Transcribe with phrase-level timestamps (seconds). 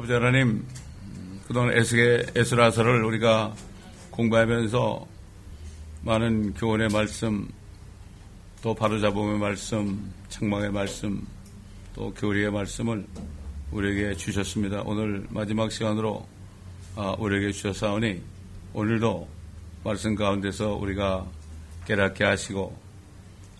[0.00, 0.64] 아버지 하나님,
[1.46, 3.54] 그동안 에스게, 에스라서를 우리가
[4.10, 5.06] 공부하면서
[6.00, 7.46] 많은 교훈의 말씀,
[8.62, 11.26] 또 바로잡음의 말씀, 책망의 말씀,
[11.94, 13.04] 또 교리의 말씀을
[13.72, 14.80] 우리에게 주셨습니다.
[14.86, 16.26] 오늘 마지막 시간으로
[16.96, 18.22] 아, 우리에게 주셨사오니
[18.72, 19.28] 오늘도
[19.84, 21.26] 말씀 가운데서 우리가
[21.84, 22.74] 깨닫게 하시고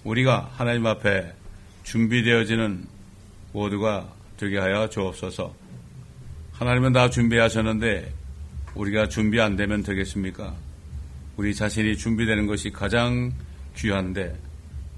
[0.04, 1.34] 우리가 하나님 앞에
[1.82, 2.86] 준비되어지는
[3.52, 5.59] 모두가 되게 하여 주옵소서.
[6.60, 8.12] 하나님은 다 준비하셨는데
[8.74, 10.52] 우리가 준비 안 되면 되겠습니까?
[11.38, 13.32] 우리 자신이 준비되는 것이 가장
[13.74, 14.38] 귀한데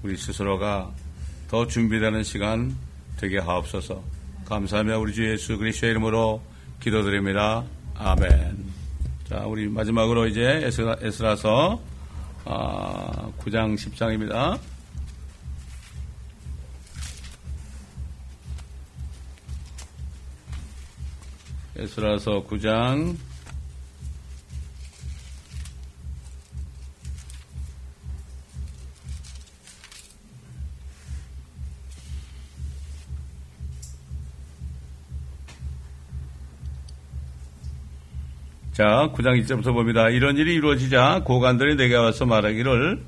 [0.03, 0.91] 우리 스스로가
[1.47, 2.75] 더 준비되는 시간
[3.15, 4.03] 되게 하옵소서.
[4.43, 6.41] 감사하며 우리 주 예수 그리스도의 이름으로
[6.81, 7.63] 기도드립니다.
[7.95, 8.57] 아멘.
[9.29, 11.81] 자, 우리 마지막으로 이제 에스라, 에스라서
[12.43, 14.59] 아, 9장 10장입니다.
[21.75, 23.15] 에스라서 9장
[38.73, 40.09] 자, 9장 1절부터 봅니다.
[40.09, 43.03] 이런 일이 이루어지자 고관들이 내게 와서 말하기를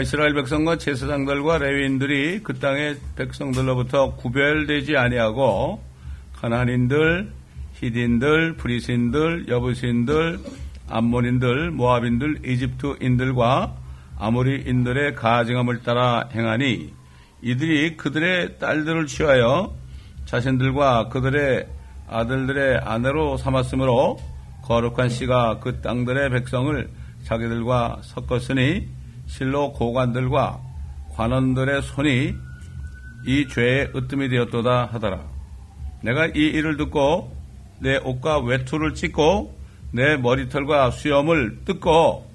[0.00, 5.82] 이스라엘 백성과 제사장들과 레위인들이 그 땅의 백성들로부터 구별되지 아니하고
[6.32, 7.30] 가나안인들,
[7.74, 10.38] 히딘들, 브리스인들, 여부스인들,
[10.88, 13.76] 암몬인들, 모압인들, 이집트인들과
[14.16, 16.92] 아모리인들의 가증함을 따라 행하니
[17.42, 19.74] 이들이 그들의 딸들을 취하여
[20.24, 21.66] 자신들과 그들의
[22.08, 24.18] 아들들의 아내로 삼았으므로
[24.62, 26.90] 거룩한 씨가 그 땅들의 백성을
[27.24, 28.88] 자기들과 섞었으니
[29.26, 30.60] 실로 고관들과
[31.12, 32.34] 관원들의 손이
[33.26, 35.20] 이 죄의 으뜸이 되었도다 하더라.
[36.02, 37.34] 내가 이 일을 듣고
[37.84, 39.54] 내 옷과 외투를 찢고
[39.90, 42.26] 내 머리털과 수염을 뜯고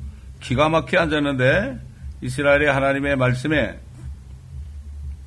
[0.42, 1.80] 기가 막히게 앉았는데
[2.22, 3.80] 이스라엘의 하나님의 말씀에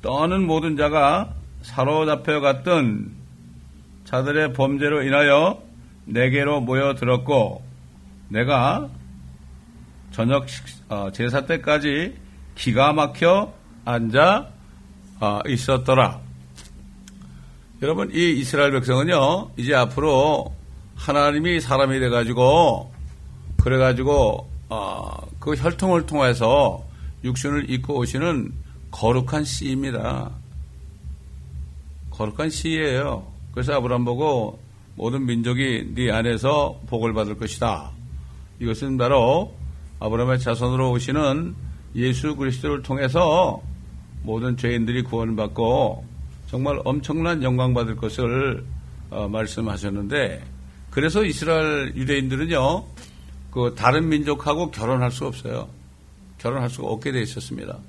[0.01, 3.11] 떠는 모든 자가 사로잡혀 갔던
[4.05, 5.61] 자들의 범죄로 인하여
[6.05, 7.61] 내게로 모여들었고
[8.29, 8.87] 내가
[10.11, 10.45] 저녁
[10.87, 12.15] 어, 제사 때까지
[12.55, 13.53] 기가 막혀
[13.83, 14.47] 앉아
[15.19, 16.21] 어, 있었더라.
[17.83, 20.53] 여러분 이 이스라엘 백성은요 이제 앞으로
[20.95, 22.89] 하나님이 사람이 돼가지고
[23.61, 26.81] 그래가지고 어, 그 혈통을 통해서
[27.25, 28.53] 육신을 입고 오시는
[28.89, 30.31] 거룩한 씨입니다.
[32.09, 33.27] 거룩한 씨예요.
[33.51, 34.59] 그래서 아브람 보고
[34.95, 37.91] 모든 민족이 네 안에서 복을 받을 것이다.
[38.61, 39.53] 이것은 바로
[39.99, 41.53] 아브라함의 자손으로 오시는
[41.97, 43.61] 예수 그리스도를 통해서
[44.21, 46.12] 모든 죄인들이 구원받고
[46.53, 48.63] 정말 엄청난 영광 받을 것을
[49.09, 50.43] 어, 말씀하셨는데
[50.91, 52.85] 그래서 이스라엘 유대인들은요
[53.49, 55.67] 그 다른 민족하고 결혼할 수 없어요.
[56.37, 57.79] 결혼할 수가 없게 돼 있었습니다.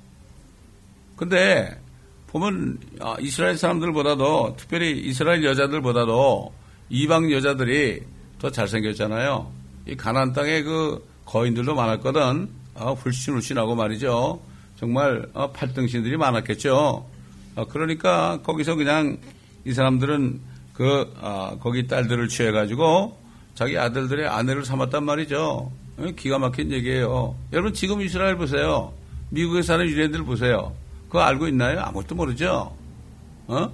[1.15, 1.79] 근데
[2.25, 6.51] 보면 아, 이스라엘 사람들보다도 특별히 이스라엘 여자들보다도
[6.89, 8.01] 이방 여자들이
[8.39, 9.51] 더 잘생겼잖아요.
[9.89, 12.49] 이 가난 땅에 그 거인들도 많았거든.
[12.73, 14.41] 아, 훌신훌신하고 말이죠.
[14.75, 17.13] 정말 어, 팔등신들이 많았겠죠.
[17.55, 19.17] 어, 그러니까 거기서 그냥
[19.63, 20.39] 이 사람들은
[20.73, 23.17] 그 아, 거기 딸들을 취해가지고
[23.55, 25.71] 자기 아들들의 아내를 삼았단 말이죠.
[25.97, 27.35] 어, 기가 막힌 얘기예요.
[27.53, 28.93] 여러분 지금 이스라엘 보세요.
[29.29, 30.73] 미국에 사는 유대인들 보세요.
[31.07, 31.79] 그거 알고 있나요?
[31.81, 32.75] 아무것도 모르죠.
[33.47, 33.71] 어?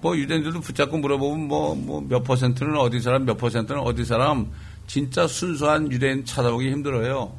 [0.00, 4.46] 뭐 유대인들도 붙잡고 물어보면 뭐뭐몇 퍼센트는 어디 사람 몇 퍼센트는 어디 사람
[4.86, 7.32] 진짜 순수한 유대인 찾아보기 힘들어요.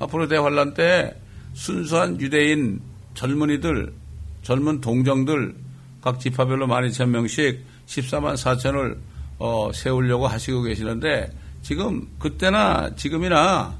[0.00, 1.14] 앞으로 대환란 때
[1.52, 2.80] 순수한 유대인
[3.14, 3.99] 젊은이들
[4.42, 5.54] 젊은 동정들
[6.00, 8.96] 각 지파별로 12,000명씩 14만 4천을
[9.38, 13.74] 어, 세우려고 하시고 계시는데 지금 그때나 지금이나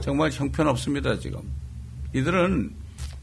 [0.00, 1.40] 정말 형편없습니다 지금
[2.14, 2.70] 이들은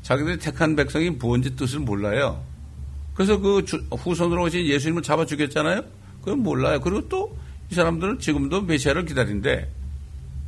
[0.02, 2.44] 자기들이 택한 백성이 뭔지 뜻을 몰라요.
[3.14, 5.84] 그래서 그 주, 후손으로 오신 예수님을 잡아 죽였잖아요.
[6.22, 6.80] 그건 몰라요.
[6.82, 7.44] 그리고 또
[7.74, 9.68] 이 사람들은 지금도 메시아를 기다린대.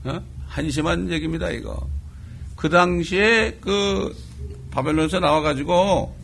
[0.03, 0.21] 어?
[0.47, 1.87] 한심한 얘기입니다, 이거.
[2.55, 4.15] 그 당시에 그
[4.69, 6.15] 바벨론에서 나와가지고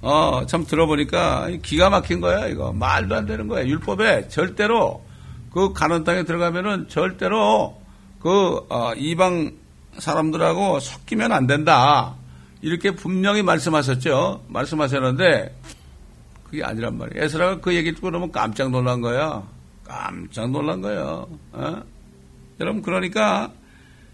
[0.00, 2.72] 어, 참 들어보니까 기가 막힌 거야, 이거.
[2.72, 3.66] 말도 안 되는 거야.
[3.66, 5.04] 율법에 절대로
[5.52, 7.80] 그 가난 땅에 들어가면은 절대로
[8.20, 9.52] 그 어, 이방
[9.98, 12.14] 사람들하고 섞이면 안 된다.
[12.62, 14.44] 이렇게 분명히 말씀하셨죠.
[14.48, 15.56] 말씀하셨는데
[16.44, 17.24] 그게 아니란 말이에요.
[17.24, 19.42] 에스라가 그 얘기 듣고 그러면 깜짝 놀란 거야.
[19.84, 21.28] 깜짝 놀란 거예요.
[21.52, 21.82] 어?
[22.60, 23.50] 여러분 그러니까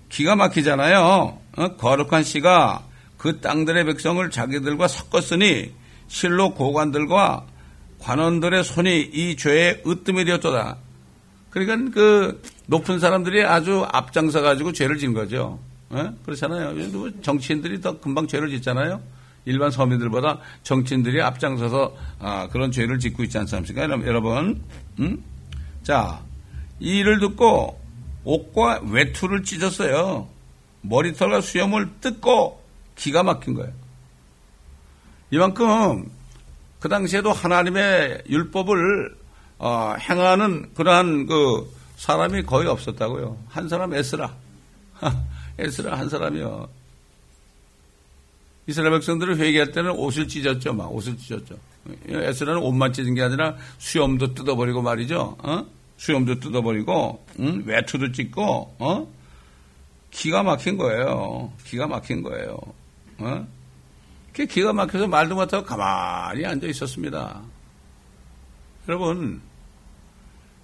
[0.09, 1.39] 기가 막히잖아요.
[1.57, 1.69] 어?
[1.77, 2.85] 거룩한 씨가
[3.25, 5.73] 그 땅들의 백성을 자기들과 섞었으니
[6.09, 7.47] 실로 고관들과
[7.99, 10.77] 관원들의 손이 이 죄에 으뜸이 되었도다.
[11.49, 15.59] 그러니까 그 높은 사람들이 아주 앞장서 가지고 죄를 진 거죠.
[15.95, 16.11] 예?
[16.27, 17.23] 그렇잖아요.
[17.23, 19.01] 정치인들이 더 금방 죄를 짓잖아요.
[19.47, 23.85] 일반 서민들보다 정치인들이 앞장서서 아, 그런 죄를 짓고 있지 않습니까?
[23.85, 24.63] 여러분,
[25.01, 25.25] 음?
[25.83, 26.21] 자,
[26.79, 27.81] 이 일을 듣고
[28.25, 30.29] 옷과 외투를 찢었어요.
[30.83, 32.64] 머리털과 수염을 뜯고
[32.97, 33.73] 기가 막힌 거예요.
[35.31, 36.11] 이만큼
[36.81, 39.17] 그 당시에도 하나님의 율법을
[39.59, 43.39] 어, 행하는 그러한 그 사람이 거의 없었다고요.
[43.49, 44.35] 한 사람 에스라.
[45.59, 46.69] 에스라 한 사람이요.
[48.67, 50.73] 이스라엘 백성들을 회개할 때는 옷을 찢었죠.
[50.73, 51.57] 막 옷을 찢었죠.
[52.09, 55.37] 에스라는 옷만 찢은 게 아니라 수염도 뜯어버리고 말이죠.
[55.39, 55.67] 어?
[55.97, 57.63] 수염도 뜯어버리고 응?
[57.67, 59.09] 외투도 찢고 어?
[60.11, 61.53] 기가 막힌 거예요.
[61.65, 62.59] 기가 막힌 거예요.
[63.19, 63.47] 어?
[64.33, 67.41] 그 기가 막혀서 말도 못하고 가만히 앉아 있었습니다.
[68.89, 69.41] 여러분,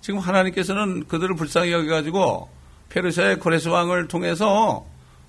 [0.00, 2.49] 지금 하나님께서는 그들을 불쌍히 여겨가지고
[2.88, 4.87] 페르시아의 코레스 왕을 통해서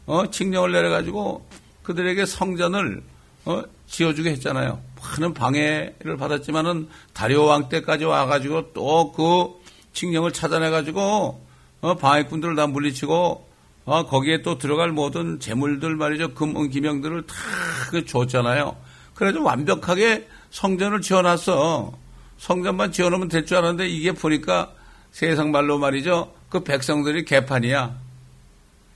[0.08, 1.46] 어, 칙령을 내려가지고
[1.84, 3.04] 그들에게 성전을
[3.46, 4.82] 어, 지어주게 했잖아요.
[5.02, 9.62] 많은 방해를 받았지만은 다리오 왕 때까지 와가지고 또 그
[9.94, 11.46] 칙령을 찾아내가지고
[11.82, 13.48] 어, 방해꾼들을 다 물리치고
[13.86, 16.34] 어, 거기에 또 들어갈 모든 재물들 말이죠.
[16.34, 18.76] 금, 기명들을 다그 줬잖아요.
[19.16, 21.94] 그래서 완벽하게 성전을 지어놨어.
[22.38, 24.74] 성전만 지어놓으면 될 줄 알았는데 이게 보니까
[25.12, 26.34] 세상 말로 말이죠.
[26.50, 27.96] 그 백성들이 개판이야.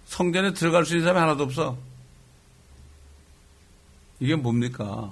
[0.06, 1.78] 성전에 들어갈 수 있는 사람이 하나도 없어.
[4.20, 5.12] 이게 뭡니까?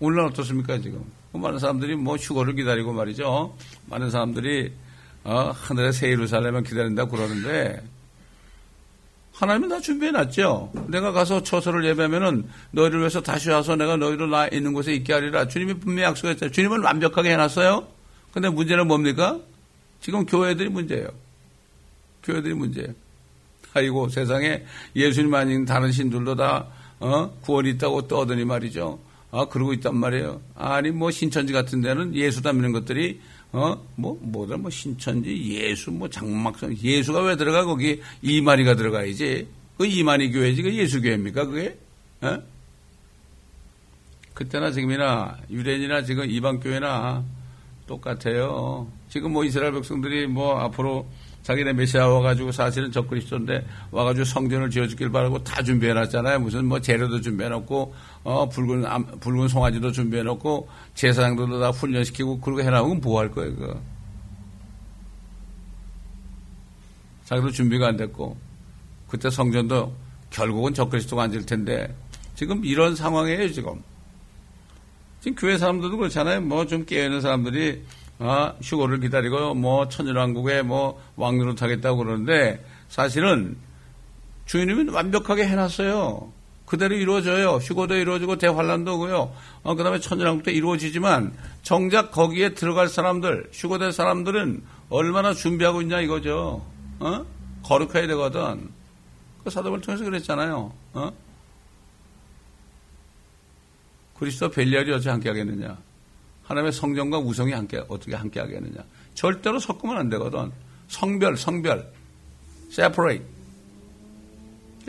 [0.00, 1.04] 오늘날 어떻습니까, 지금?
[1.32, 3.56] 많은 사람들이 뭐 휴거를 기다리고 말이죠.
[3.86, 4.72] 많은 사람들이
[5.24, 7.82] 어, 하늘의 새 예루살렘을 기다린다고 그러는데
[9.42, 10.70] 하나님은 다 준비해놨죠.
[10.86, 15.48] 내가 가서 처소를 예배하면은 너희를 위해서 다시 와서 내가 너희를 나 있는 곳에 있게 하리라.
[15.48, 16.52] 주님이 분명히 약속했잖아요.
[16.52, 17.88] 주님은 완벽하게 해놨어요.
[18.32, 19.40] 근데 문제는 뭡니까?
[20.00, 21.08] 지금 교회들이 문제예요.
[22.22, 22.90] 교회들이 문제예요.
[23.74, 24.62] 아이고 세상에
[24.94, 26.68] 예수님 아닌 다른 신들도 다
[27.00, 27.36] 어?
[27.40, 29.00] 구원이 있다고 떠더니 말이죠.
[29.32, 30.40] 아 그러고 있단 말이에요.
[30.54, 33.20] 아니 뭐 신천지 같은 데는 예수 담는 것들이
[33.52, 39.46] 어 뭐 뭐다 뭐 신천지 예수 뭐 장막성 예수가 왜 들어가 거기 이만희가 들어가야지
[39.76, 41.78] 그 이만희 교회지 그 예수 교회입니까 그게?
[42.22, 42.38] 어?
[44.34, 47.24] 그때나 지금이나 유대인이나 지금 이방 교회나
[47.86, 48.90] 똑같아요.
[49.08, 51.06] 지금 뭐 이스라엘 백성들이 뭐 앞으로
[51.42, 56.38] 자기네 메시아 와가지고 사실은 적그리스도인데 와가지고 성전을 지어주길 바라고 다 준비해놨잖아요.
[56.38, 58.84] 무슨 뭐 재료도 준비해놓고 어 붉은
[59.18, 63.80] 붉은 송아지도 준비해놓고 제사장들도 다 훈련시키고 그러고 해놔면 뭐 할 거예요, 그.
[67.24, 68.36] 자기도 준비가 안 됐고
[69.08, 69.92] 그때 성전도
[70.30, 71.94] 결국은 적그리스도가 앉을 텐데
[72.34, 73.82] 지금 이런 상황이에요, 지금.
[75.20, 76.40] 지금 교회 사람들도 그렇잖아요.
[76.42, 77.82] 뭐 좀 깨어있는 사람들이
[78.22, 83.56] 어, 휴고를 기다리고 뭐 천연왕국에 뭐 왕노릇 하겠다고 그러는데 사실은
[84.46, 86.32] 주인님이 완벽하게 해놨어요.
[86.64, 87.56] 그대로 이루어져요.
[87.56, 89.34] 휴고도 이루어지고 대환란도 오고요.
[89.64, 96.64] 어, 그 다음에 천연왕국도 이루어지지만 정작 거기에 들어갈 사람들, 휴고될 사람들은 얼마나 준비하고 있냐 이거죠.
[97.00, 97.26] 어?
[97.64, 98.70] 거룩해야 되거든.
[99.42, 100.72] 그 사도를 통해서 그랬잖아요.
[100.94, 101.12] 어?
[104.18, 105.76] 그리스도 벨리알이 어찌 함께 하겠느냐.
[106.44, 108.82] 하나님의 성전과 우성이 함께 어떻게 함께 하겠느냐.
[109.14, 110.50] 절대로 섞으면 안 되거든.
[110.88, 111.90] 성별, 성별,
[112.70, 113.24] separate.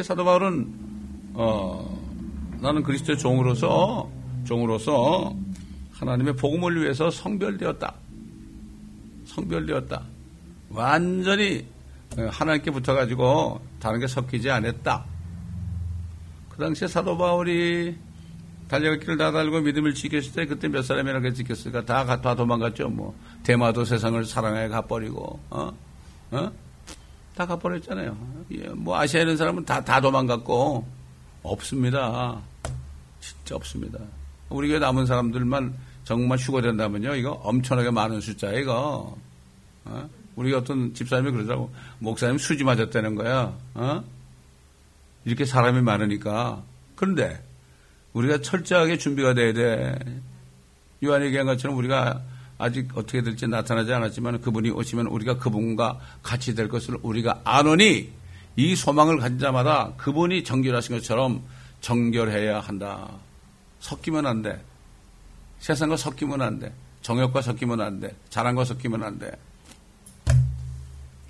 [0.01, 0.73] 사도 바울은
[1.33, 4.09] 어, 나는 그리스도의 종으로서
[4.45, 5.35] 종으로서
[5.93, 7.93] 하나님의 복음을 위해서 성별되었다.
[9.25, 10.01] 성별되었다.
[10.69, 11.65] 완전히
[12.17, 15.05] 하나님께 붙어가지고 다른 게 섞이지 않았다.
[16.49, 17.95] 그 당시에 사도 바울이
[18.67, 21.85] 달려갈 길을 다 달고 믿음을 지켰을 때 그때 몇 사람이나 그 지켰을까?
[21.85, 22.89] 다, 다 도망갔죠.
[22.89, 25.71] 뭐 대마도 세상을 사랑하여 가버리고 어?
[26.31, 26.51] 어?
[27.35, 28.17] 다 가버렸잖아요.
[28.51, 30.85] 예, 뭐 아시아에 있는 사람은 다, 다 도망갔고
[31.43, 32.41] 없습니다.
[33.19, 33.99] 진짜 없습니다.
[34.49, 37.15] 우리 교회 남은 사람들만 정말 휴거된다면요.
[37.15, 39.17] 이거 엄청나게 많은 숫자예요, 이거.
[39.85, 40.09] 어?
[40.35, 41.71] 우리 어떤 집사님이 그러더라고.
[41.99, 43.57] 목사님 수지 맞았다는 거야.
[43.75, 44.03] 어?
[45.25, 46.63] 이렇게 사람이 많으니까.
[46.95, 47.41] 그런데
[48.13, 49.97] 우리가 철저하게 준비가 돼야 돼.
[51.03, 52.21] 요한이 얘기한 것처럼 우리가
[52.57, 58.11] 아직 어떻게 될지 나타나지 않았지만 그분이 오시면 우리가 그분과 같이 될 것을 우리가 아노니
[58.55, 61.43] 이 소망을 가진 자마다 그분이 정결하신 것처럼
[61.81, 63.09] 정결해야 한다.
[63.79, 64.63] 섞이면 안 돼.
[65.59, 66.73] 세상과 섞이면 안 돼.
[67.01, 68.15] 정욕과 섞이면 안 돼.
[68.29, 69.31] 자랑과 섞이면 안 돼.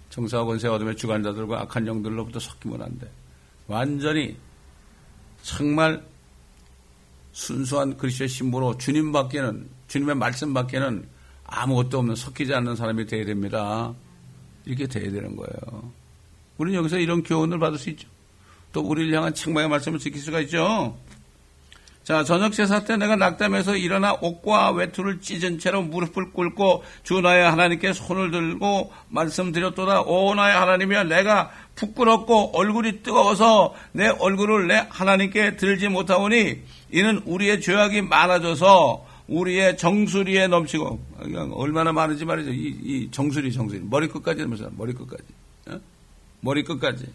[0.10, 3.10] 정사와 권세 어둠의 주관자들과 악한 영들로부터 섞이면 안 돼.
[3.68, 4.38] 완전히
[5.42, 6.04] 정말
[7.34, 11.06] 순수한 그리스도의 신부로 주님밖에는 주님의 말씀 밖에는
[11.46, 13.94] 아무것도 없는 섞이지 않는 사람이 되어야 됩니다.
[14.66, 15.92] 이렇게 돼야 되는 거예요.
[16.58, 18.08] 우리는 여기서 이런 교훈을 받을 수 있죠.
[18.72, 20.98] 또 우리를 향한 책망의 말씀을 지킬 수가 있죠.
[22.04, 27.50] 자, 저녁 제사 때 내가 낙담해서 일어나 옷과 외투를 찢은 채로 무릎을 꿇고 주 나의
[27.50, 30.02] 하나님께 손을 들고 말씀드렸도다.
[30.02, 37.62] 오 나의 하나님이여 내가 부끄럽고 얼굴이 뜨거워서 내 얼굴을 내 하나님께 들지 못하오니 이는 우리의
[37.62, 41.00] 죄악이 많아져서 우리의 정수리에 넘치고
[41.54, 42.52] 얼마나 많은지 말이죠.
[42.52, 45.24] 이, 이 정수리 정수리 머리끝까지 넘어서 머리끝까지
[45.70, 45.80] 어?
[46.42, 47.06] 머리끝까지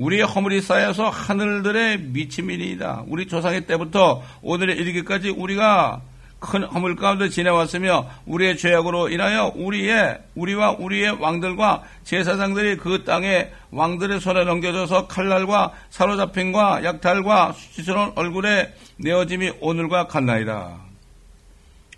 [0.00, 3.04] 우리의 허물이 쌓여서 하늘들의 미침이니이다.
[3.06, 6.00] 우리 조상의 때부터 오늘의 이르기까지 우리가
[6.38, 14.20] 큰 허물 가운데 지내왔으며 우리의 죄악으로 인하여 우리의 우리와 우리의 왕들과 제사장들이 그 땅에 왕들의
[14.20, 20.78] 손에 넘겨져서 칼날과 사로잡힘과 약탈과 수치스러운 얼굴에 내어짐이 오늘과 같나이다.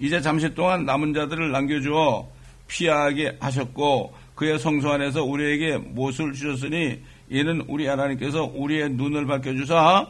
[0.00, 2.26] 이제 잠시 동안 남은 자들을 남겨주어
[2.66, 7.00] 피하게 하셨고 그의 성소 안에서 우리에게 못을 주셨으니
[7.32, 10.06] 이는 우리 하나님께서 우리의 눈을 밝혀주사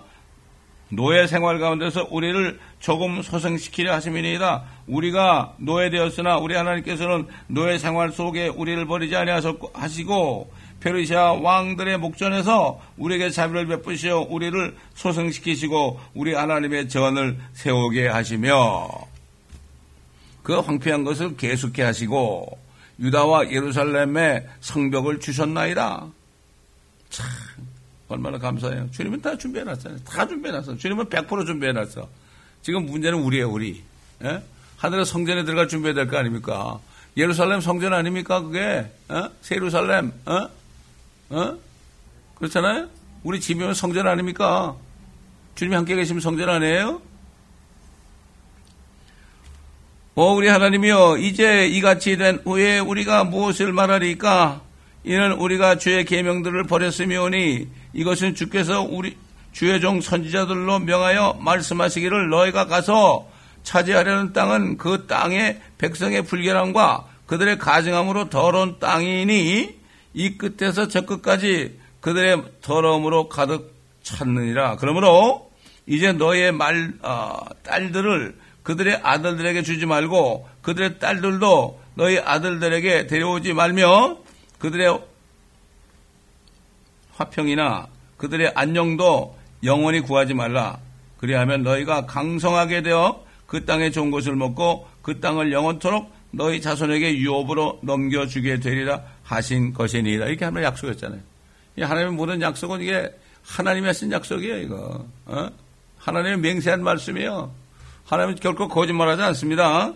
[0.88, 4.64] 노예 생활 가운데서 우리를 조금 소생시키려 하심이니이다.
[4.88, 10.50] 우리가 노예되었으나 우리 하나님께서는 노예 생활 속에 우리를 버리지 아니하시고
[10.80, 18.88] 페르시아 왕들의 목전에서 우리에게 자비를 베푸시어 우리를 소생시키시고 우리 하나님의 전을 세우게 하시며
[20.42, 22.58] 그 황폐한 것을 계속케 하시고
[22.98, 26.08] 유다와 예루살렘에 성벽을 주셨나이다.
[27.12, 27.26] 참
[28.08, 28.90] 얼마나 감사해요.
[28.90, 29.98] 주님은 다 준비해놨어요.
[30.04, 30.76] 다 준비해놨어.
[30.76, 32.08] 주님은 100% 준비해놨어.
[32.62, 33.82] 지금 문제는 우리예요, 우리.
[34.24, 34.42] 예?
[34.78, 36.80] 하늘의 성전에 들어갈 준비해야 될 거 아닙니까?
[37.16, 38.90] 예루살렘 성전 아닙니까, 그게?
[39.08, 39.28] 어?
[39.42, 40.48] 세루살렘, 어?
[41.30, 41.58] 어?
[42.36, 42.88] 그렇잖아요?
[43.22, 44.74] 우리 집이면 성전 아닙니까?
[45.54, 47.00] 주님이 함께 계시면 성전 아니에요?
[50.14, 54.60] 어, 우리 하나님이여, 이제 이같이 된 후에 우리가 무엇을 말하리까?
[55.04, 59.16] 이는 우리가 주의 계명들을 버렸으며니 이것은 주께서 우리
[59.52, 63.28] 주의 종 선지자들로 명하여 말씀하시기를 너희가 가서
[63.64, 69.76] 차지하려는 땅은 그 땅의 백성의 불결함과 그들의 가증함으로 더러운 땅이니
[70.14, 74.76] 이 끝에서 저 끝까지 그들의 더러움으로 가득 찼느니라.
[74.76, 75.50] 그러므로
[75.86, 84.18] 이제 너의 말 어, 딸들을 그들의 아들들에게 주지 말고 그들의 딸들도 너희 아들들에게 데려오지 말며
[84.62, 84.96] 그들의
[87.14, 90.78] 화평이나 그들의 안녕도 영원히 구하지 말라.
[91.18, 97.80] 그리하면 너희가 강성하게 되어 그 땅의 좋은 것을 먹고 그 땅을 영원토록 너희 자손에게 유업으로
[97.82, 100.26] 넘겨주게 되리라 하신 것이니라.
[100.26, 101.20] 이렇게 하나님 약속했잖아요.
[101.76, 103.12] 이 하나님의 모든 약속은 이게
[103.44, 105.04] 하나님이 하신 약속이에요, 이거.
[105.26, 105.48] 어?
[105.98, 107.52] 하나님의 맹세한 말씀이에요.
[108.04, 109.92] 하나님은 결코 거짓말하지 않습니다.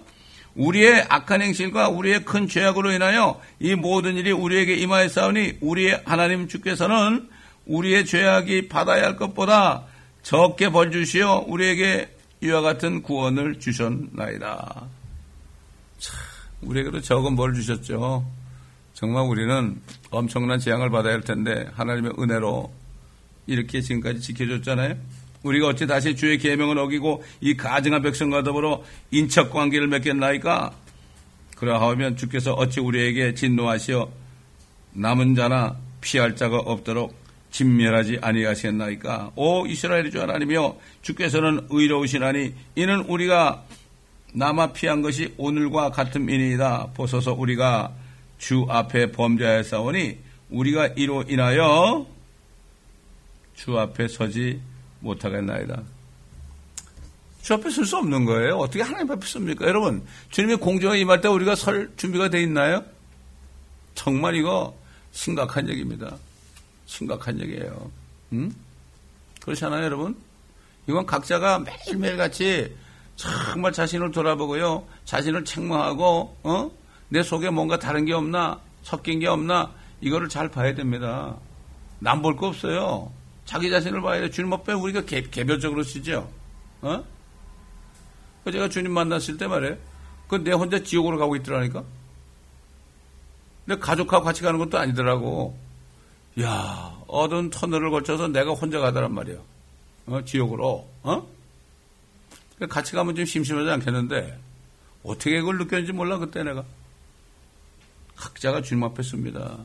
[0.57, 7.29] 우리의 악한 행실과 우리의 큰 죄악으로 인하여 이 모든 일이 우리에게 임하였사오니 우리의 하나님 주께서는
[7.67, 9.85] 우리의 죄악이 받아야 할 것보다
[10.23, 12.09] 적게 벌 주시어 우리에게
[12.43, 14.87] 이와 같은 구원을 주셨나이다.
[15.99, 16.15] 참,
[16.63, 18.27] 우리에게도 적은 벌 주셨죠.
[18.95, 22.73] 정말 우리는 엄청난 재앙을 받아야 할 텐데 하나님의 은혜로
[23.47, 24.97] 이렇게 지금까지 지켜줬잖아요.
[25.47, 30.73] 우리가 어찌 다시 주의 계명을 어기고 이 가증한 백성과 더불어 인척 관계를 맺겠나이까?
[31.57, 34.11] 그러하면 주께서 어찌 우리에게 진노하시어
[34.93, 37.15] 남은 자나 피할 자가 없도록
[37.51, 39.33] 진멸하지 아니하시겠나이까?
[39.37, 43.65] 오 이스라엘의 주 하나님이여 주께서는 의로우시나니 이는 우리가
[44.35, 46.89] 남아 피한 것이 오늘과 같음이니이다.
[46.95, 47.93] 보소서 우리가
[48.37, 50.19] 주 앞에 범죄하였사오니
[50.51, 52.07] 우리가 이로 인하여
[53.55, 54.61] 주 앞에 서지
[55.07, 55.83] 못하겠나이다.
[57.43, 58.57] 주 앞에 설 수 없는 거예요.
[58.59, 59.67] 어떻게 하나님 앞에 섭니까?
[59.67, 62.83] 여러분, 주님의 공정에 임할 때 우리가 설 준비가 돼 있나요?
[63.95, 64.77] 정말 이거
[65.13, 66.17] 심각한 얘기입니다.
[66.87, 67.91] 심각한 얘기예요.
[68.33, 68.53] 음?
[69.41, 70.17] 그렇잖아요, 여러분?
[70.89, 72.75] 이건 각자가 매일매일 같이
[73.15, 74.85] 정말 자신을 돌아보고요.
[75.05, 76.71] 자신을 책망하고, 어?
[77.09, 78.61] 내 속에 뭔가 다른 게 없나?
[78.83, 79.73] 섞인 게 없나?
[80.01, 81.37] 이거를 잘 봐야 됩니다.
[82.01, 83.11] 남 볼 거 없어요.
[83.47, 84.29] 자기 자신을 봐야 돼.
[84.31, 86.31] 주님 앞에 우리가 개, 개별적으로 쓰죠.
[86.83, 87.03] 어?
[88.45, 89.77] 그 제가 주님 만났을 때 말이에요.
[90.29, 91.85] 그 내 혼자 지옥으로 가고 있더라니까.
[93.65, 95.57] 내 가족하고 같이 가는 것도 아니더라고.
[96.41, 99.39] 야, 어두운 터널을 거쳐서 내가 혼자 가더란 말이야.
[100.07, 100.89] 어, 지옥으로.
[101.03, 101.29] 어?
[102.69, 104.39] 같이 가면 좀 심심하지 않겠는데
[105.03, 106.65] 어떻게 그걸 느꼈는지 몰라 그때 내가.
[108.17, 109.59] 각자가 주님 앞에 씁니다.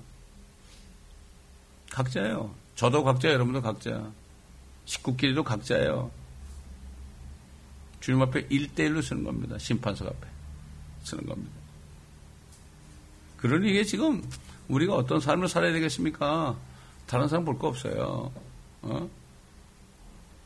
[1.89, 2.53] 각자예요.
[2.81, 4.11] 저도 각자, 여러분도 각자.
[4.85, 6.09] 식구끼리도 각자예요.
[7.99, 9.55] 주님 앞에 일대일로 쓰는 겁니다.
[9.59, 10.27] 심판석 앞에
[11.03, 11.51] 쓰는 겁니다.
[13.37, 14.27] 그러니 이게 지금
[14.67, 16.57] 우리가 어떤 삶을 살아야 되겠습니까?
[17.05, 18.31] 다른 사람 볼 거 없어요.
[18.81, 19.09] 어?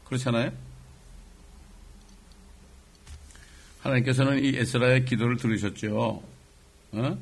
[0.03, 0.51] 그렇잖아요?
[3.79, 6.21] 하나님께서는 이 에스라의 기도를 들으셨죠.
[6.91, 7.17] 어?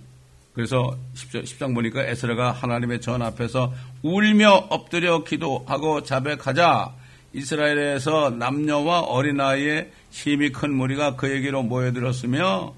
[0.53, 6.93] 그래서 10장 보니까 에스라가 하나님의 전 앞에서 울며 엎드려 기도하고 자백하자
[7.33, 12.75] 이스라엘에서 남녀와 어린아이의 심히 큰 무리가 그에게로 모여들었으며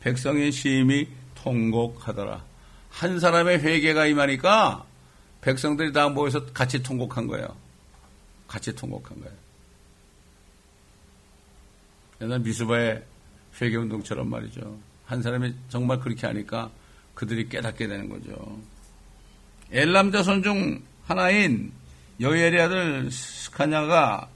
[0.00, 2.44] 백성의 심히 통곡하더라.
[2.90, 4.84] 한 사람의 회개가 임하니까
[5.40, 7.48] 백성들이 다 모여서 같이 통곡한 거예요.
[8.46, 9.34] 같이 통곡한 거예요.
[12.20, 13.02] 옛날 미수바의
[13.60, 14.78] 회개운동처럼 말이죠.
[15.04, 16.70] 한 사람이 정말 그렇게 하니까
[17.16, 18.58] 그들이 깨닫게 되는 거죠.
[19.72, 21.72] 엘람 자손 중 하나인
[22.20, 24.28] 여엘의 아들 스카냐가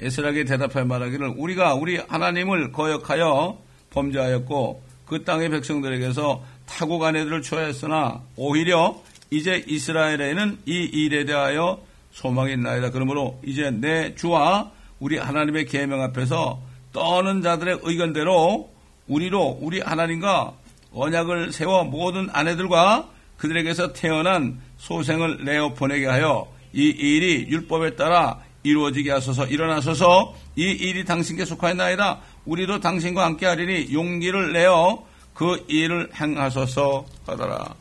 [0.00, 3.58] 에스라에게 대답할 말하기를 우리가 우리 하나님을 거역하여
[3.90, 11.82] 범죄하였고 그 땅의 백성들에게서 타국 아내들을 초했으나 오히려 이제 이스라엘에는 이 일에 대하여
[12.12, 12.90] 소망이 있나이다.
[12.90, 14.70] 그러므로 이제 내 주와
[15.00, 18.70] 우리 하나님의 계명 앞에서 떠는 자들의 의견대로
[19.08, 20.54] 우리로 우리 하나님과
[20.92, 29.10] 언약을 세워 모든 아내들과 그들에게서 태어난 소생을 내어 보내게 하여 이 일이 율법에 따라 이루어지게
[29.10, 30.34] 하소서 일어나소서.
[30.56, 32.20] 이 일이 당신께 속하였나이다.
[32.44, 37.74] 우리도 당신과 함께 하리니 용기를 내어 그 일을 행하소서 하더라.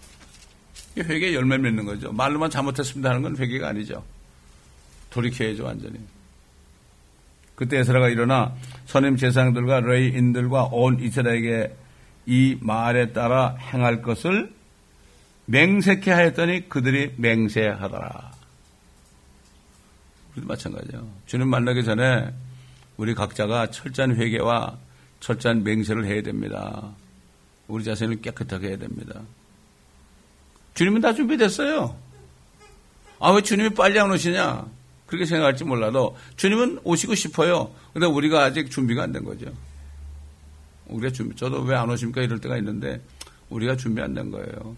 [0.97, 2.11] 회개 열매 맺는 거죠.
[2.11, 4.03] 말로만 잘못했습니다 하는 건 회개가 아니죠.
[5.09, 5.99] 돌이켜야죠 완전히.
[7.55, 8.53] 그때 에스라가 일어나
[8.85, 11.75] 선임 제사장들과 레이인들과 온 이스라엘에게
[12.29, 14.53] 이 말에 따라 행할 것을
[15.47, 18.31] 맹세케 하였더니 그들이 맹세하더라.
[20.33, 21.07] 우리도 마찬가지예요.
[21.25, 22.31] 주님 만나기 전에
[22.97, 24.77] 우리 각자가 철저한 회개와
[25.21, 26.91] 철저한 맹세를 해야 됩니다.
[27.67, 29.21] 우리 자신을 깨끗하게 해야 됩니다.
[30.75, 31.95] 주님은 다 준비됐어요.
[33.19, 34.67] 아, 왜 주님이 빨리 안 오시냐?
[35.07, 37.73] 그렇게 생각할지 몰라도 주님은 오시고 싶어요.
[37.91, 39.51] 근데 우리가 아직 준비가 안 된 거죠.
[40.89, 42.21] 우리가 준비, 저도 왜 안 오십니까?
[42.21, 43.01] 이럴 때가 있는데
[43.49, 44.75] 우리가 준비 안 된 거예요.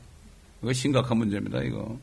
[0.62, 1.97] 이거 심각한 문제입니다, 이거.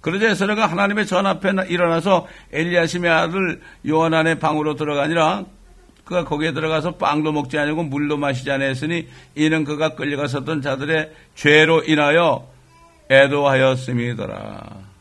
[0.00, 5.46] 그러자 에스라가 하나님의 전 앞에 일어나서 엘리야심의 아들 요한 안의 방으로 들어가니라
[6.04, 12.46] 그가 거기에 들어가서 빵도 먹지 않고 물도 마시지 않았으니 이는 그가 끌려갔었던 자들의 죄로 인하여
[13.10, 14.93] 애도하였음이더라.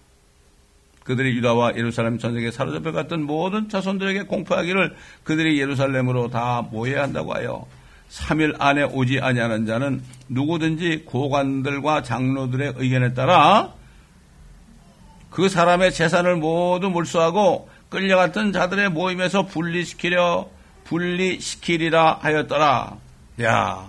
[1.04, 7.66] 그들이 유다와 예루살렘 전역에 사로잡혀 갔던 모든 자손들에게 공포하기를 그들이 예루살렘으로 다 모여야 한다고 하여
[8.10, 13.74] 3일 안에 오지 아니하는 자는 누구든지 고관들과 장로들의 의견에 따라
[15.30, 20.48] 그 사람의 재산을 모두 몰수하고 끌려갔던 자들의 모임에서 분리시키려
[20.84, 22.98] 분리시키리라 하였더라.
[23.42, 23.88] 야,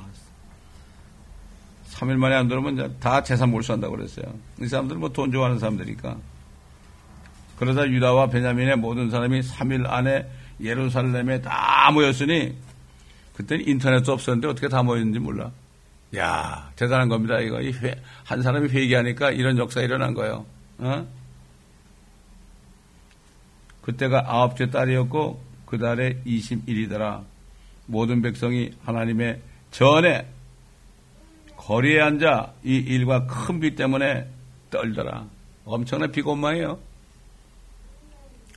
[1.90, 4.24] 3일 만에 안 들어오면 다 재산 몰수한다고 그랬어요.
[4.60, 6.16] 이 사람들은 뭐 돈 좋아하는 사람들이니까.
[7.58, 10.28] 그러자 유다와 베냐민의 모든 사람이 3일 안에
[10.60, 12.56] 예루살렘에 다 모였으니
[13.36, 15.50] 그때는 인터넷도 없었는데 어떻게 다 모였는지 몰라.
[16.16, 17.40] 야 대단한 겁니다.
[17.40, 17.60] 이거
[18.24, 20.46] 한 사람이 회개하니까 이런 역사 일어난 거예요.
[20.78, 21.06] 어?
[23.82, 27.24] 그때가 아홉째 딸이었고 그 달에 21이더라.
[27.86, 29.40] 모든 백성이 하나님의
[29.70, 30.26] 전에
[31.56, 34.28] 거리에 앉아 이 일과 큰 비 때문에
[34.70, 35.26] 떨더라.
[35.64, 36.78] 엄청난 모양이에요.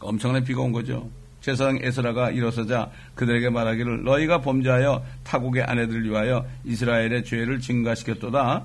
[0.02, 1.10] 엄청난 비가 온 거죠.
[1.42, 8.64] 제사장 에스라가 일어서자 그들에게 말하기를 너희가 범죄하여 타국의 아내들을 위하여 이스라엘의 죄를 증가시켰도다.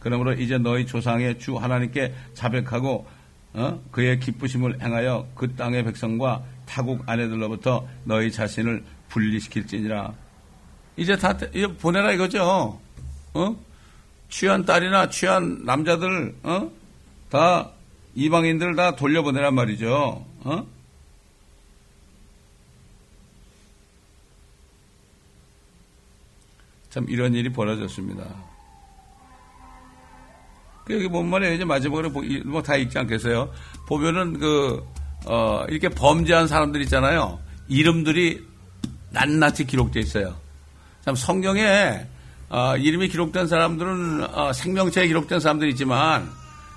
[0.00, 3.06] 그러므로 이제 너희 조상의 주 하나님께 자백하고
[3.54, 3.80] 어?
[3.92, 10.12] 그의 기쁘심을 행하여 그 땅의 백성과 타국 아내들로부터 너희 자신을 분리시킬지니라.
[10.96, 12.80] 이제 다 이제 보내라 이거죠.
[13.34, 13.56] 어?
[14.28, 16.70] 취한 딸이나 취한 남자들 어?
[17.30, 17.70] 다
[18.14, 20.24] 이방인들 다 돌려보내란 말이죠.
[20.40, 20.73] 어?
[26.94, 28.22] 참 이런 일이 벌어졌습니다.
[30.84, 31.54] 그 여기 뭔 말이에요?
[31.54, 32.10] 이제 마지막으로
[32.44, 33.50] 뭐 다 읽지 않겠어요?
[33.88, 34.86] 보면은 그,
[35.26, 37.40] 어, 이렇게 범죄한 사람들 있잖아요.
[37.66, 38.46] 이름들이
[39.10, 40.36] 낱낱이 기록되어 있어요.
[41.04, 42.06] 참 성경에
[42.48, 46.30] 어, 이름이 기록된 사람들은 어, 생명체에 기록된 사람들이 있지만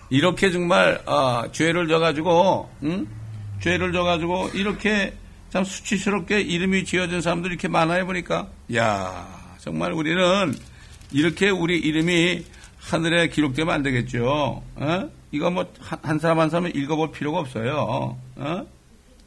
[0.10, 3.08] 이렇게 정말 어, 죄를 져가지고 응?
[3.60, 5.14] 죄를 져가지고 이렇게
[5.52, 9.37] 참 수치스럽게 이름이 지어진 사람들이 이렇게 많아요 보니까 야
[9.68, 10.56] 정말 우리는
[11.12, 12.46] 이렇게 우리 이름이
[12.80, 14.64] 하늘에 기록되면 안 되겠죠.
[14.76, 15.10] 어?
[15.34, 15.66] 이거 뭐
[16.04, 18.18] 한 사람 한 사람은 읽어볼 필요가 없어요.
[18.38, 18.66] 어?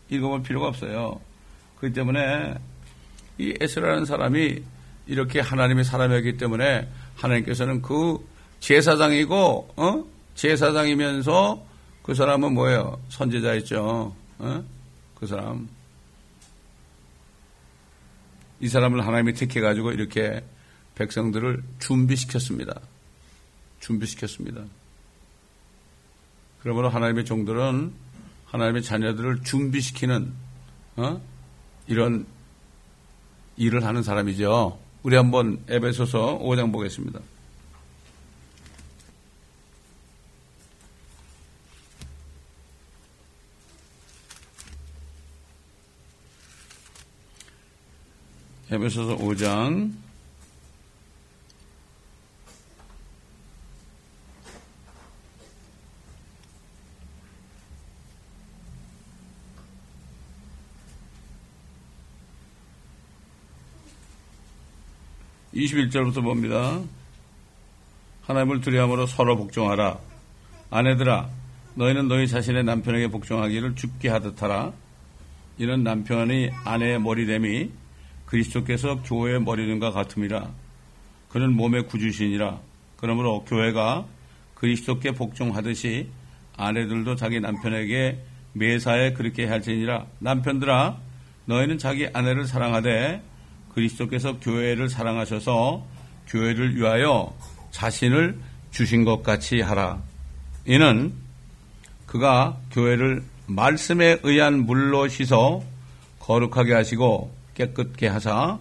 [0.08, 1.20] 읽어볼 필요가 없어요.
[1.76, 2.54] 그렇기 때문에
[3.36, 4.62] 이 에스라는 사람이
[5.08, 8.26] 이렇게 하나님의 사람이었기 때문에 하나님께서는 그
[8.60, 10.04] 제사장이고 어?
[10.36, 11.62] 제사장이면서
[12.02, 12.98] 그 사람은 뭐예요?
[13.10, 14.16] 선제자였죠.
[14.38, 14.64] 어?
[15.16, 15.68] 그 사람
[18.60, 20.44] 이 사람을 하나님이 택해 가지고 이렇게
[20.94, 22.80] 백성들을 준비시켰습니다.
[23.80, 24.64] 준비시켰습니다.
[26.62, 27.92] 그러므로 하나님의 종들은
[28.46, 30.32] 하나님의 자녀들을 준비시키는
[30.96, 31.20] 어?
[31.86, 32.26] 이런
[33.56, 34.78] 일을 하는 사람이죠.
[35.02, 37.20] 우리 한번 에베소서 5장 보겠습니다.
[48.72, 49.90] 에베소서 5장
[65.52, 66.80] 21절부터 봅니다.
[68.22, 69.98] 하나님을 두려움으로 서로 복종하라.
[70.70, 71.28] 아내들아,
[71.74, 74.72] 너희는 너희 자신의 남편에게 복종하기를 죽게 하듯 하라.
[75.58, 77.79] 이는 남편이 아내의 머리됨이
[78.30, 80.48] 그리스도께서 교회의 머리됨과 같음이라.
[81.28, 82.60] 그는 몸의 구주신이라.
[82.96, 84.06] 그러므로 교회가
[84.54, 86.08] 그리스도께 복종하듯이
[86.56, 90.06] 아내들도 자기 남편에게 매사에 그렇게 할지니라.
[90.20, 90.98] 남편들아,
[91.46, 93.22] 너희는 자기 아내를 사랑하되
[93.74, 95.84] 그리스도께서 교회를 사랑하셔서
[96.28, 97.34] 교회를 위하여
[97.70, 98.38] 자신을
[98.70, 100.02] 주신 것 같이 하라.
[100.66, 101.12] 이는
[102.06, 105.62] 그가 교회를 말씀에 의한 물로 씻어
[106.20, 108.58] 거룩하게 하시고 깨끗게 하사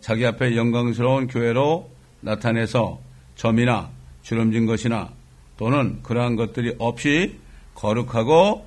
[0.00, 1.90] 자기 앞에 영광스러운 교회로
[2.22, 3.00] 나타내서
[3.36, 3.90] 점이나
[4.22, 5.10] 주름진 것이나
[5.58, 7.38] 또는 그러한 것들이 없이
[7.74, 8.66] 거룩하고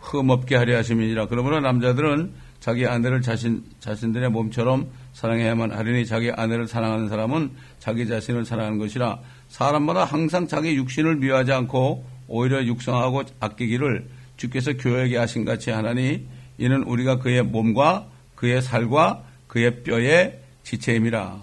[0.00, 1.26] 흠없게 하려 하심이니라.
[1.26, 8.44] 그러므로 남자들은 자기 아내를 자신, 자신들의 몸처럼 사랑해야만 하리니 자기 아내를 사랑하는 사람은 자기 자신을
[8.44, 15.70] 사랑하는 것이라 사람마다 항상 자기 육신을 미워하지 않고 오히려 육성하고 아끼기를 주께서 교회에게 하신 같이
[15.70, 16.26] 하나니
[16.58, 21.42] 이는 우리가 그의 몸과 그의 살과 그의 뼈의 지체임이라.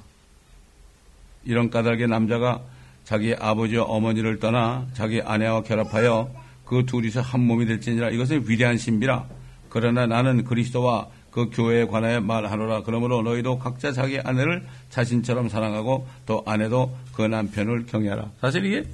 [1.44, 2.62] 이런 까닭에 남자가
[3.04, 6.32] 자기 아버지와 어머니를 떠나 자기 아내와 결합하여
[6.64, 9.26] 그 둘이서 한 몸이 될지니라 이것은 위대한 신비라.
[9.68, 12.84] 그러나 나는 그리스도와 그 교회에 관하여 말하노라.
[12.84, 18.32] 그러므로 너희도 각자 자기 아내를 자신처럼 사랑하고 또 아내도 그 남편을 경외하라.
[18.40, 18.90] 사실 이게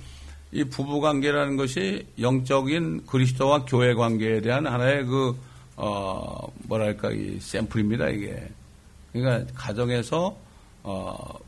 [0.52, 5.36] 이 부부 관계라는 것이 영적인 그리스도와 교회 관계에 대한 하나의 그,
[5.76, 8.48] 어, 뭐랄까, 이 샘플입니다, 이게.
[9.12, 10.38] 그러니까 가정에서,
[10.84, 11.40] 어,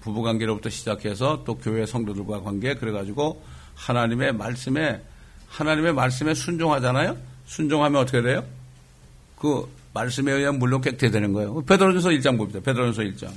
[0.00, 3.42] 부부 관계로부터 시작해서 또 교회 성도들과 관계, 그래가지고
[3.74, 5.02] 하나님의 말씀에,
[5.48, 7.16] 하나님의 말씀에 순종하잖아요?
[7.46, 8.44] 순종하면 어떻게 돼요?
[9.36, 11.62] 그 말씀에 의한 물로 깨끗해되는 거예요.
[11.62, 12.60] 베드로전서 1장 봅니다.
[12.60, 13.32] 베드로전서 1장.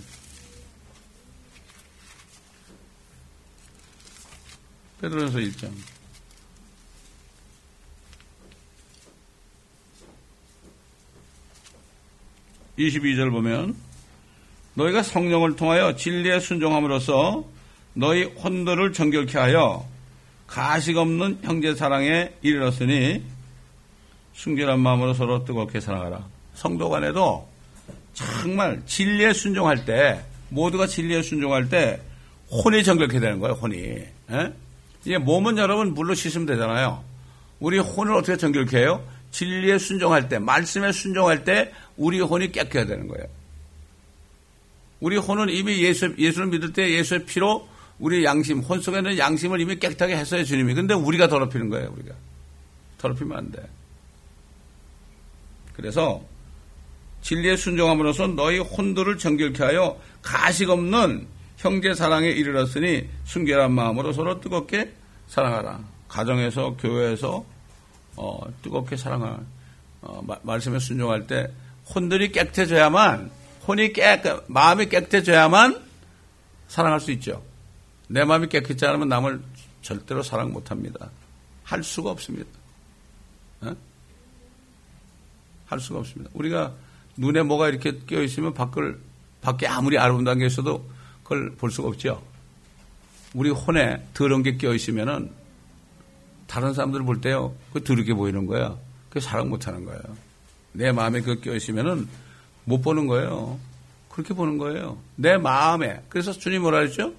[5.01, 5.92] 베드로전서 1장.
[12.77, 13.75] 22절 보면
[14.75, 17.45] 너희가 성령을 통하여 진리에 순종함으로써
[17.93, 19.85] 너희 혼도를 정결케 하여
[20.47, 23.23] 가식 없는 형제 사랑에 이르렀으니
[24.33, 26.25] 순결한 마음으로 서로 뜨겁게 사랑하라.
[26.55, 27.47] 성도 간에도
[28.13, 32.01] 정말 진리에 순종할 때 모두가 진리에 순종할 때
[32.51, 33.55] 혼이 정결케 되는 거예요.
[33.55, 33.75] 혼이.
[33.75, 34.53] 에?
[35.05, 37.03] 이제 몸은 여러분 물로 씻으면 되잖아요.
[37.59, 39.03] 우리 혼을 어떻게 정결케 해요?
[39.33, 43.27] 진리에 순종할 때, 말씀에 순종할 때 우리 혼이 깨끗해야 되는 거예요.
[45.01, 47.67] 우리 혼은 이미 예수, 예수를 믿을 때 예수의 피로
[47.99, 50.75] 우리 양심, 혼 속에 있는 양심을 이미 깨끗하게 했어요, 주님이.
[50.75, 52.15] 근데 우리가 더럽히는 거예요, 우리가.
[52.99, 53.61] 더럽히면 안 돼.
[55.73, 56.23] 그래서
[57.21, 64.93] 진리에 순종함으로써 너희 혼들을 정결케 하여 가식 없는 형제 사랑에 이르렀으니 순결한 마음으로 서로 뜨겁게
[65.27, 65.79] 사랑하라.
[66.07, 67.52] 가정에서 교회에서
[68.15, 69.39] 어, 뜨겁게 사랑하
[70.01, 71.51] 어, 말씀에 순종할 때
[71.93, 73.31] 혼들이 깨끗해져야만
[73.67, 75.81] 혼이 깨끗 마음이 깨끗해져야만
[76.67, 77.43] 사랑할 수 있죠.
[78.07, 79.41] 내 마음이 깨끗지 않으면 남을
[79.81, 81.09] 절대로 사랑 못합니다.
[81.63, 82.49] 할 수가 없습니다.
[83.61, 83.75] 어?
[85.65, 86.29] 할 수가 없습니다.
[86.33, 86.73] 우리가
[87.17, 88.99] 눈에 뭐가 이렇게 끼어 있으면 밖을
[89.41, 90.89] 밖에 아무리 아름다운 게 있어도
[91.23, 92.21] 그걸 볼 수가 없죠.
[93.33, 95.31] 우리 혼에 더러운 게 끼어 있으면은
[96.47, 98.75] 다른 사람들 볼 때요, 그 더럽게 보이는 거야.
[99.09, 100.01] 그 사랑 못 하는 거예요.
[100.71, 102.07] 내 마음에 그 끼어 있으면은
[102.65, 103.59] 못 보는 거예요.
[104.09, 104.97] 그렇게 보는 거예요.
[105.15, 106.01] 내 마음에.
[106.09, 107.13] 그래서 주님 뭐라 그랬죠?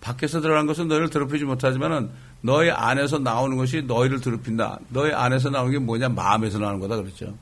[0.00, 4.80] 밖에서 들어간 것은 너희를 더럽히지 못하지만은 너희 안에서 나오는 것이 너희를 더럽힌다.
[4.88, 6.08] 너희 안에서 나오는 게 뭐냐?
[6.08, 7.34] 마음에서 나오는 거다 그랬죠.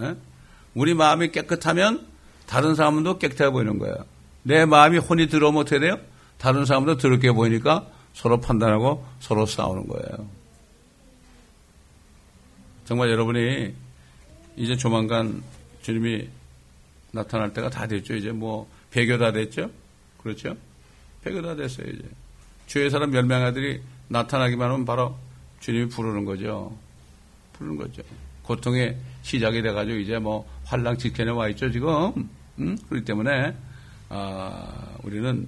[0.00, 0.14] 에?
[0.74, 2.06] 우리 마음이 깨끗하면
[2.46, 3.94] 다른 사람도 깨끗해 보이는 거예요.
[4.42, 5.98] 내 마음이 혼이 들어오면 어떻게 돼요?
[6.38, 10.39] 다른 사람도 더럽게 보이니까 서로 판단하고 서로 싸우는 거예요.
[12.90, 13.72] 정말 여러분이
[14.56, 15.44] 이제 조만간
[15.80, 16.28] 주님이
[17.12, 18.16] 나타날 때가 다 됐죠.
[18.16, 19.70] 이제 뭐 배교 다 됐죠.
[20.18, 20.56] 그렇죠?
[21.22, 21.86] 배교 다 됐어요.
[21.86, 22.02] 이제
[22.66, 25.16] 주의 사람 몇 명아들이 나타나기만 하면 바로
[25.60, 26.76] 주님이 부르는 거죠.
[27.52, 28.02] 부르는 거죠.
[28.42, 32.28] 고통의 시작이 돼가지고 이제 뭐 환랑 직전에 와 있죠 지금.
[32.58, 32.76] 음?
[32.88, 33.54] 그렇기 때문에
[34.08, 35.46] 아, 우리는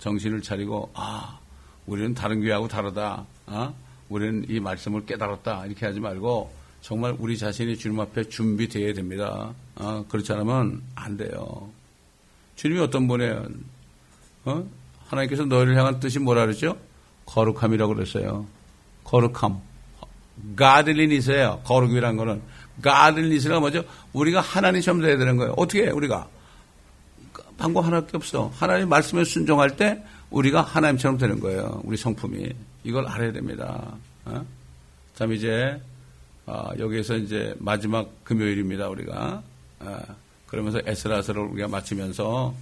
[0.00, 1.38] 정신을 차리고 아
[1.86, 3.24] 우리는 다른 교회하고 다르다.
[3.46, 3.72] 아?
[4.08, 5.66] 우리는 이 말씀을 깨달았다.
[5.66, 9.54] 이렇게 하지 말고 정말 우리 자신이 주님 앞에 준비되어야 됩니다.
[9.76, 11.70] 아, 그렇지 않으면 안 돼요.
[12.56, 13.46] 주님이 어떤 분이에요?
[14.44, 14.68] 어?
[15.06, 16.76] 하나님께서 너희를 향한 뜻이 뭐라 그러죠?
[17.26, 18.46] 거룩함이라고 그랬어요.
[19.04, 19.60] 거룩함.
[20.56, 21.60] 가들린이세요.
[21.64, 22.42] 거룩이란 거는.
[22.82, 23.84] 가들린이스가 뭐죠?
[24.12, 25.54] 우리가 하나님처럼 돼야 되는 거예요.
[25.56, 26.28] 어떻게 해, 우리가?
[27.58, 28.50] 방법 하나밖에 없어.
[28.56, 31.80] 하나님 말씀에 순종할 때 우리가 하나님처럼 되는 거예요.
[31.84, 32.52] 우리 성품이.
[32.82, 33.94] 이걸 알아야 됩니다.
[34.24, 34.44] 어?
[35.14, 35.80] 참, 이제,
[36.46, 39.42] 어, 여기에서 이제 마지막 금요일입니다, 우리가.
[39.80, 40.00] 어,
[40.46, 42.54] 그러면서 에스라서를 우리가 마치면서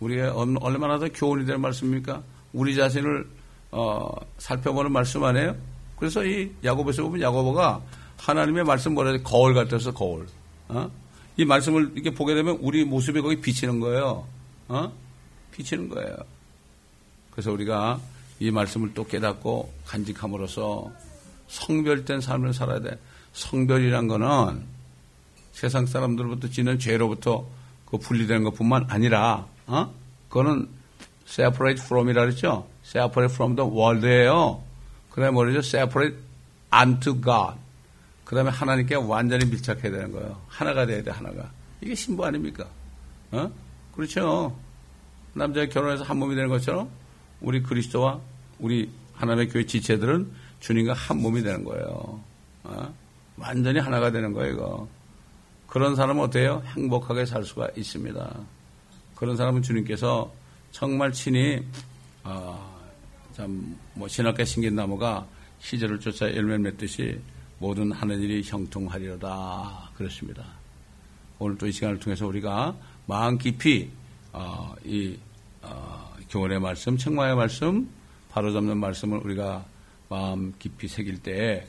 [0.00, 2.22] 우리가 얼마나 더 교훈이 될 말씀입니까?
[2.52, 3.26] 우리 자신을
[3.70, 5.56] 어, 살펴보는 말씀 아니에요?
[5.96, 7.80] 그래서 이 야고보에서 보면 야고보가
[8.18, 10.26] 하나님의 말씀 뭐라 해야 거울 같아서 거울.
[10.68, 10.90] 어?
[11.36, 14.26] 이 말씀을 이렇게 보게 되면 우리 모습이 거기 비치는 거예요.
[14.68, 14.92] 어?
[15.52, 16.16] 비치는 거예요.
[17.30, 18.00] 그래서 우리가
[18.40, 20.92] 이 말씀을 또 깨닫고 간직함으로써
[21.48, 22.98] 성별된 삶을 살아야 돼.
[23.32, 24.64] 성별이란 거는
[25.52, 27.46] 세상 사람들로부터 지는 죄로부터
[27.86, 29.92] 그 분리되는 것 뿐만 아니라, 어?
[30.28, 30.68] 그거는
[31.26, 32.66] separate from이라 그랬죠?
[32.84, 34.62] separate from the world예요.
[35.10, 35.58] 그 다음에 뭐죠?
[35.58, 36.16] separate
[36.74, 37.58] unto God.
[38.24, 40.40] 그 다음에 하나님께 완전히 밀착해야 되는 거예요.
[40.48, 41.50] 하나가 돼야 돼, 하나가.
[41.82, 42.66] 이게 신부 아닙니까?
[43.30, 43.50] 어?
[43.94, 44.56] 그렇죠.
[45.34, 46.88] 남자가 결혼해서 한 몸이 되는 것처럼
[47.40, 48.20] 우리 그리스도와
[48.58, 52.20] 우리 하나님의 교회 지체들은 주님과 한 몸이 되는 거예요.
[52.64, 52.94] 어?
[53.42, 54.88] 완전히 하나가 되는 거예요, 이거.
[55.66, 56.62] 그런 사람은 어때요?
[56.76, 58.40] 행복하게 살 수가 있습니다.
[59.16, 60.32] 그런 사람은 주님께서
[60.70, 61.62] 정말 친히
[62.24, 62.80] 어,
[63.32, 65.26] 참뭐 신학계 신긴 나무가
[65.60, 67.18] 시절을 쫓아 열매 맺듯이
[67.58, 70.44] 모든 하는 일이 형통하리로다 그렇습니다.
[71.38, 72.74] 오늘 또 이 시간을 통해서 우리가
[73.06, 73.90] 마음 깊이
[74.32, 75.16] 어, 이
[75.62, 77.88] 어, 교훈의 말씀, 책망의 말씀,
[78.30, 79.64] 바로잡는 말씀을 우리가
[80.08, 81.66] 마음 깊이 새길 때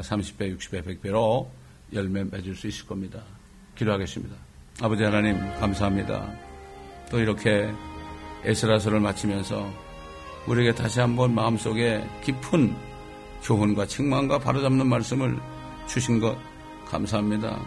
[0.00, 1.48] 30배, 60배, 100배로
[1.92, 3.22] 열매 맺을 수 있을 겁니다.
[3.76, 4.34] 기도하겠습니다.
[4.82, 6.32] 아버지 하나님 감사합니다.
[7.10, 7.72] 또 이렇게
[8.44, 9.70] 에스라서를 마치면서
[10.46, 12.74] 우리에게 다시 한번 마음속에 깊은
[13.42, 15.38] 교훈과 책망과 바로잡는 말씀을
[15.86, 16.36] 주신 것
[16.86, 17.60] 감사합니다.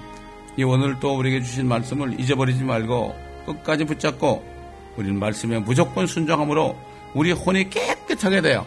[0.57, 4.43] 이 오늘 또 우리에게 주신 말씀을 잊어버리지 말고 끝까지 붙잡고
[4.97, 6.75] 우리는 말씀에 무조건 순종함으로
[7.13, 8.65] 우리 혼이 깨끗하게 되어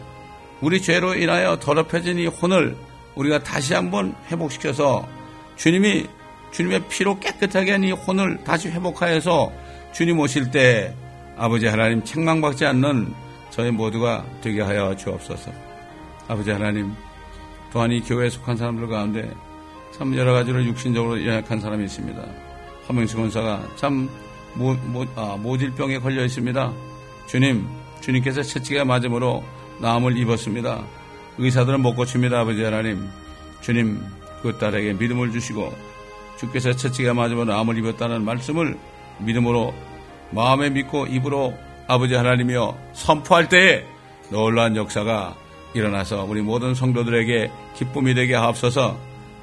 [0.60, 2.76] 우리 죄로 인하여 더럽혀진 이 혼을
[3.20, 5.06] 우리가 다시 한번 회복시켜서
[5.56, 6.06] 주님이
[6.52, 9.52] 주님의 피로 깨끗하게 한 이 혼을 다시 회복하여서
[9.92, 10.94] 주님 오실 때
[11.36, 13.12] 아버지 하나님 책망받지 않는
[13.50, 15.50] 저희 모두가 되게 하여 주옵소서.
[16.28, 16.94] 아버지 하나님,
[17.72, 19.30] 또한 이 교회에 속한 사람들 가운데
[19.96, 22.22] 참 여러 가지로 육신적으로 연약한 사람이 있습니다.
[22.86, 24.08] 화명식 원사가 참
[24.54, 26.72] 모, 모, 아, 모질병에 걸려 있습니다.
[27.26, 27.66] 주님,
[28.00, 29.44] 주님께서 채찍에 맞음으로
[29.80, 30.84] 나음을 입었습니다.
[31.40, 33.08] 의사들은 못 고칩니다, 아버지 하나님.
[33.60, 34.00] 주님,
[34.42, 35.74] 그 딸에게 믿음을 주시고
[36.38, 38.78] 주께서 채찍에 맞으면 나음을 입었다는 말씀을
[39.18, 39.74] 믿음으로
[40.30, 41.54] 마음에 믿고 입으로
[41.86, 43.84] 아버지 하나님이여 선포할 때에
[44.30, 45.36] 놀라운 역사가
[45.74, 48.98] 일어나서 우리 모든 성도들에게 기쁨이 되게 하옵소서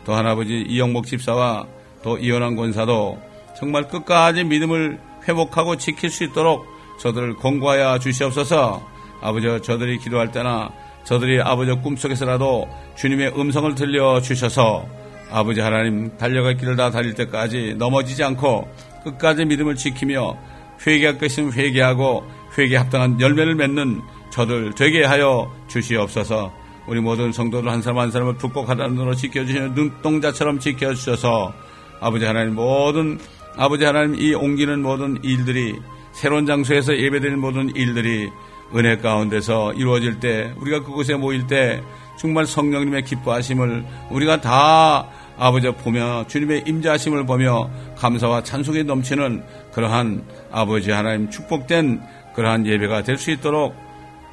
[0.05, 1.67] 또 하나아버지 이영복 집사와
[2.01, 3.21] 또 이현환 권사도
[3.57, 6.65] 정말 끝까지 믿음을 회복하고 지킬 수 있도록
[6.99, 8.81] 저들을 공고하여 주시옵소서
[9.21, 10.71] 아버지 저들이 기도할 때나
[11.07, 12.67] 저들이 아버지 꿈속에서라도
[12.97, 14.85] 주님의 음성을 들려 주셔서
[15.31, 18.67] 아버지 하나님 달려갈 길을 다 달릴 때까지 넘어지지 않고
[19.05, 20.37] 끝까지 믿음을 지키며
[20.85, 22.25] 회개할 것이면 회개하고
[22.57, 26.51] 회개에 합당한 열매를 맺는 저들 되게 하여 주시옵소서.
[26.87, 31.53] 우리 모든 성도들 한 사람 한 사람을 불꼭 하나님으로 지켜주시는 눈동자처럼 지켜주셔서
[32.01, 33.17] 아버지 하나님 모든
[33.55, 35.79] 아버지 하나님 이 옮기는 모든 일들이
[36.11, 38.29] 새로운 장소에서 예배드리는 모든 일들이
[38.75, 41.81] 은혜 가운데서 이루어질 때 우리가 그곳에 모일 때
[42.17, 50.91] 정말 성령님의 기뻐하심을 우리가 다 아버지 보며 주님의 임자하심을 보며 감사와 찬송이 넘치는 그러한 아버지
[50.91, 52.01] 하나님 축복된
[52.35, 53.75] 그러한 예배가 될 수 있도록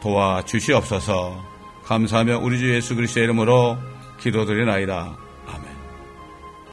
[0.02, 1.42] 도와 주시옵소서.
[1.84, 3.76] 감사하며 우리 주 예수 그리스도의 이름으로
[4.20, 5.23] 기도드리나이다.